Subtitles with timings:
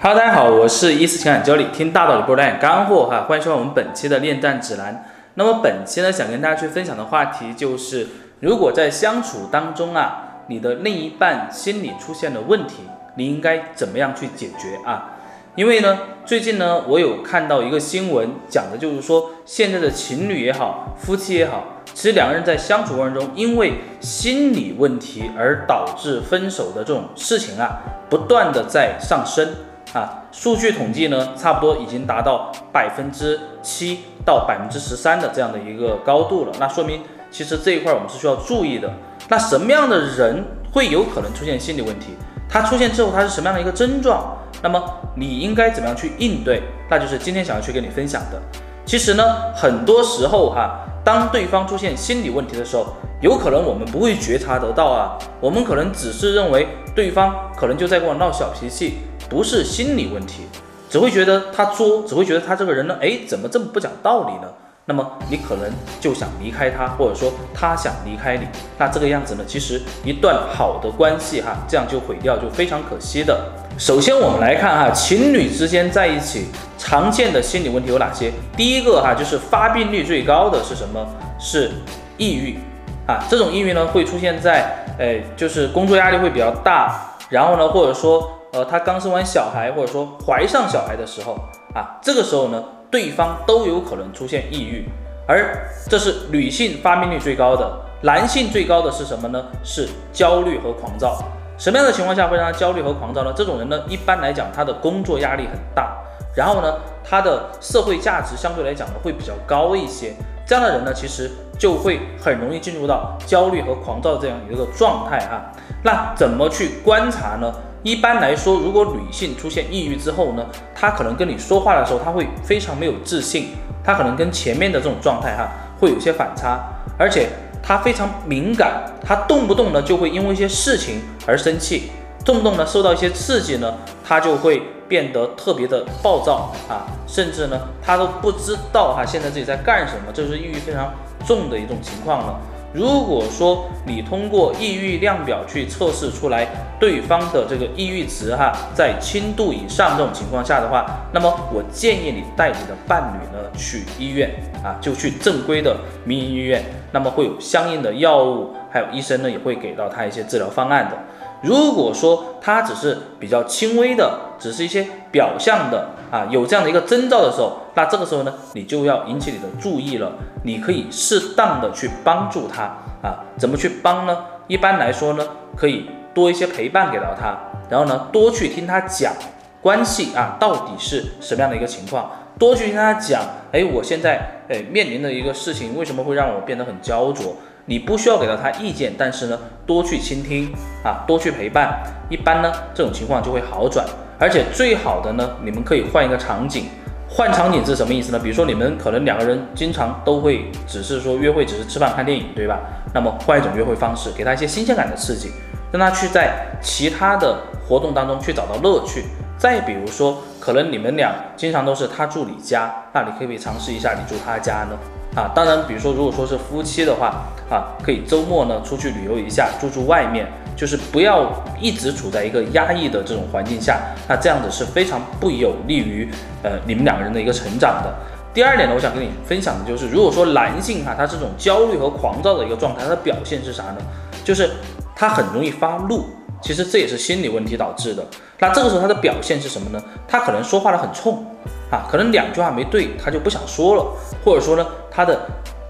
[0.00, 5.04] Hello，大家好，我是一思情感教理，听大道理不如来干货哈，欢迎收看我们本期的恋战指南。
[5.34, 8.06] 那么本期呢，想跟大家去分享的话题就是，
[8.38, 12.84] 如果在相处当中啊，你的另一半心里出现了问题，
[13.16, 15.16] 你应该怎么样去解决啊？
[15.56, 29.48] 因为呢，最近呢，我有看到一个新闻，讲的就是说，现在的情侣也好，夫妻也好，其实两个人在相处过程中，因为心理问题而导致分手的这种事情啊，不断的在上升。
[29.94, 36.52] 啊，数据统计呢，差不多已经达到百分之七到百分之十三的这样的一个高度了。
[36.60, 38.92] 那说明其实这一块我们是需要注意的。
[39.28, 42.08] 那什么样的人会有可能出现心理问题？
[42.50, 44.36] 他出现之后，他是什么样的一个症状？
[44.62, 44.82] 那么
[45.14, 46.62] 你应该怎么样去应对？
[46.90, 48.40] 那就是今天想要去跟你分享的。
[48.84, 49.22] 其实呢，
[49.54, 52.86] 很多时候哈，当对方出现心理问题的时候，
[53.20, 58.98] 有可能我们不会觉察得到啊，我们可能只是认为对方可能就在跟我闹小脾气。
[59.28, 60.42] 不是心理问题，
[60.88, 64.48] 只会觉得他作，只会觉得他这个人呢，哎，怎么这么不讲道理呢？
[64.86, 68.46] 那么你可能就想离开他，或者说他想离开你，
[68.78, 73.38] 那这个样子呢，其实一段好的关系哈，这样就毁掉就非常可惜的。
[73.76, 76.46] 首先我们来看哈，情侣之间在一起
[76.78, 78.32] 常见的心理问题有哪些？
[78.56, 81.06] 第一个哈，就是发病率最高的是什么？
[81.38, 81.70] 是
[82.16, 82.58] 抑郁
[83.06, 88.30] 啊，这种抑郁呢会出现在，哎，就是工作压力会比较大，然后呢，或者说。
[88.50, 91.34] 呃，他刚生完小孩，或者说怀上小孩的时候
[91.74, 94.88] 啊，这个时候呢，对方都有可能出现抑郁，
[95.26, 99.44] 而这是女性发病率最高的，男性最高的是什么呢？
[99.62, 101.22] 是焦虑和狂躁。
[101.58, 103.30] 什么样的情况下会让他焦虑和狂躁呢？
[103.36, 105.98] 这种人呢，一般来讲他的工作压力很大，
[106.34, 110.14] 然后呢，他的社会价值相对来讲呢会比较高一些，
[110.46, 115.52] 这样的人呢，其实就会很容易进入到焦虑和狂躁这样一个状态哈。
[115.82, 117.52] 那怎么去观察呢？
[117.84, 120.44] 一般来说，如果女性出现抑郁之后呢，
[120.74, 123.50] 她可能跟你说话的时候，她会非常没有自信，
[123.84, 126.60] 她可能跟前面的这种状态哈会有些反差，
[126.98, 127.28] 而且
[127.62, 131.92] 她非常敏感，她动不动呢就会因为一些事情而生气，
[132.24, 133.72] 动不动呢受到一些刺激呢，
[134.04, 140.92] 她就会变得特别的暴躁啊，甚至呢她都不知道哈现在自己在干什么，这是抑郁非常
[141.26, 142.40] 重的一种情况了。
[142.74, 146.46] 如果说你通过抑郁量表去测试出来
[146.78, 154.30] 对方的这个抑郁值哈，在轻度以上这种情况下的话，那么我建议你带你的伴侣呢去医院
[154.62, 156.62] 啊，就去正规的民营医院，
[156.92, 160.96] 那么会有相应的药物，还有医生呢也会给到他一些治疗方案的。
[161.42, 170.12] 如果说他只是比较轻微的，只是一些表象的啊，有这样的一个征兆的时候，那这个时候呢，你就要引起你的注意了。
[170.44, 172.62] 你可以适当的去帮助他
[173.02, 174.16] 啊，怎么去帮呢？
[174.46, 175.26] 一般来说呢，
[175.56, 177.36] 可以多一些陪伴给到他，
[177.68, 179.12] 然后呢，多去听他讲
[179.60, 183.20] 关系啊，到底是什么样的一个情况，多去听他讲，
[183.52, 187.36] 哎，我现在哎面临的一个事情，为什么会让我变得很焦灼？
[187.68, 190.50] 你不需要给到他意见，但是呢，多去倾听
[190.82, 193.86] 啊，多去陪伴，一般呢，这种情况就会好转。
[194.18, 196.64] 而且最好的呢，你们可以换一个场景，
[197.06, 198.18] 换场景是什么意思呢？
[198.18, 202.58] 比如说你们可能两个人经常都会只是说约会，只是吃饭看电影，对吧？
[202.94, 205.30] 那么换一种约会方式，给他一些新鲜感的刺激，
[205.70, 209.04] 让他去在其他的活动当中去找到乐趣。
[209.36, 214.78] 再比如说，可能你们俩经常都是他住你家，那你可不可以尝试一下你住他家呢？
[215.14, 226.08] 啊，当然，比如说，如果说是夫妻的话，啊，可以周末呢出去旅游一下，住住外面，就是不要一直处在一个压抑的这种环境下，那这样子是非常不有利于
[226.42, 227.92] 呃你们两个人的一个成长的。
[228.32, 233.78] 第二点呢，我想跟你分享的就是，如果说男性哈，他这种焦虑和狂躁的一个状态，他的表现是啥呢？
[234.22, 234.50] 就是
[234.94, 236.04] 他很容易发怒。
[236.40, 238.04] 其实这也是心理问题导致的。
[238.40, 239.82] 那这个时候他的表现是什么呢？
[240.06, 241.24] 他可能说话的很冲
[241.70, 243.84] 啊，可能两句话没对，他就不想说了，
[244.24, 245.18] 或者说呢，他的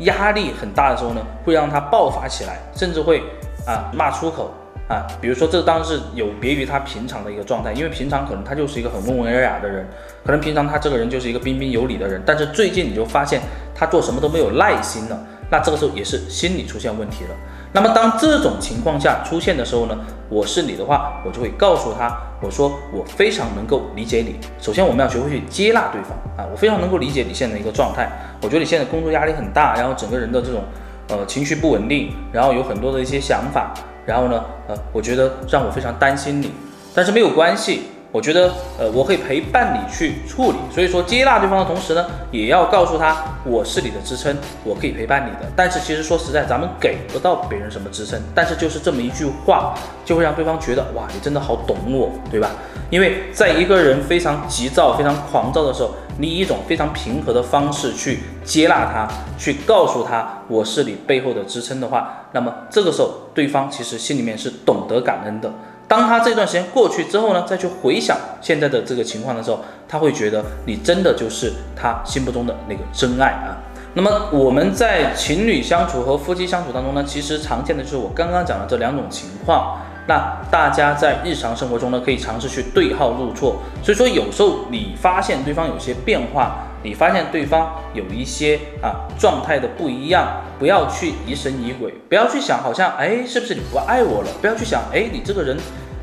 [0.00, 3.22] 压力很大的时候呢，会让他爆发起来，甚至会
[3.66, 4.52] 啊骂出口
[4.86, 5.06] 啊。
[5.20, 9.88] 比如说这当然是有别于他平常的一个状态，因为平常可能他就是一个很温文尔雅的人，
[10.24, 13.40] 可能平常他这个人就是一个彬彬有礼的人，但是最近你就发现
[13.74, 15.18] 他做什么都没有耐心了，
[15.50, 17.30] 那这个时候也是心理出现问题了。
[17.72, 19.96] 那么当这种情况下出现的时候呢，
[20.30, 24.36] 我是你的话，我就会告诉他，我说我非常能够理解你。
[24.58, 28.10] 首先我们要学会去接纳对方啊，我非常能够理解你现在的一个状态。
[28.42, 30.62] 我觉得你现在工作压力很大，然后整个人的这种
[31.08, 33.74] 呃情绪不稳定，然后有很多的一些想法，
[34.06, 36.50] 然后呢呃，我觉得让我非常担心你。
[36.94, 40.58] 但是没有关系我觉得，呃，我可以陪伴你去处理。
[40.72, 44.34] 所以说，接纳对方的同时呢，也要告诉他，我是你的支撑，
[44.64, 45.50] 我可以陪伴你的。
[45.54, 49.74] 但是其实说实在，咱们给不到别人什么支撑，但是就是这么一句话，
[50.06, 52.50] 就会让对方觉得，哇，你真的好懂我，对吧？
[52.88, 59.06] 因为在一个人非常急躁、非常狂躁的时候，你以一种非常平和的方式去接纳他，
[59.36, 65.52] 去告诉他我是你背后的支撑的话，那么这个时候对方其实心里面是懂得感恩的。
[65.88, 73.56] 当他这段时间过去之后呢，再去回想现在的这个情况的时候，他会觉得你真的就是他心目中的那个真爱啊。
[73.94, 79.78] 那么我们在情侣相处和夫妻相处当中呢，其实常见的就是我刚刚讲的这两种情况。
[80.08, 83.60] 那大家在日常生活中呢，可以尝试去对号入座。
[83.82, 95.56] 所以说，有时候你发现对方有些变化，你发现对方有一些啊状态的不一样，不要去疑神疑鬼，不要去想好像哎是不是你不爱我了，不要去想哎你这个人。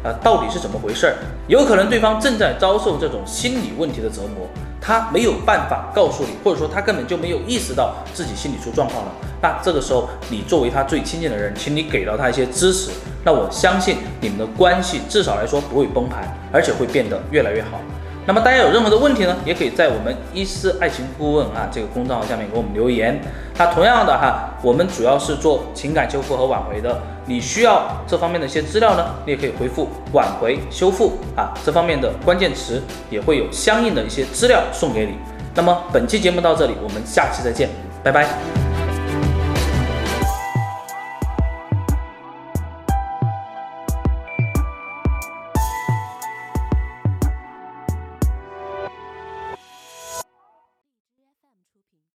[0.03, 1.15] 呃，到底是怎么回事儿？
[1.47, 4.47] 有可能对方正在遭受这种心理问题的折磨，
[4.85, 9.11] 他没有办法告诉你，或者说他根本就没有意识到自己心理出状况了。
[9.41, 12.91] 那这个时候，你作为他最亲近的人，请你给到他一些支持。
[13.23, 17.79] 那我相信你们的关系至少来说不会崩盘，而且会变得越来越好。
[18.27, 23.19] 那么大家有任何的问题呢，也可以在我们一思爱情顾问啊这个公众号下面给我们留言。
[23.57, 27.01] 那同样的哈，我们主要是做情感修复和挽回的。
[27.25, 35.17] 你需要这方面的一些资料呢，你也可以回复挽回修复啊这方面的关键词，也会有相应的一些资料送给你。
[35.53, 37.69] 那么本期节目到这里，我们下期再见，
[38.03, 38.64] 拜拜。